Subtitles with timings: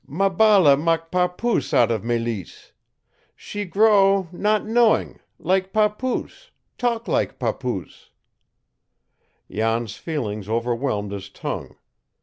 [0.09, 2.71] "Maballa mak papoose out of Mélisse.
[3.35, 8.09] She grow know not'ing, lak papoose, talk lak papoose"
[9.51, 11.75] Jan's feelings overwhelmed his tongue.